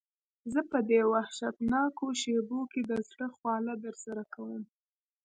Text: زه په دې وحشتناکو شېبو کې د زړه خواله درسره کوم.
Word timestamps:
زه 0.53 0.61
په 0.71 0.79
دې 0.89 1.01
وحشتناکو 1.13 2.05
شېبو 2.21 2.59
کې 2.71 2.81
د 2.89 2.91
زړه 3.09 3.27
خواله 3.35 3.73
درسره 3.85 4.23
کوم. 4.33 4.63